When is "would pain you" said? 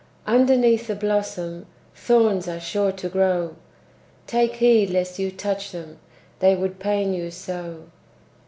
6.55-7.29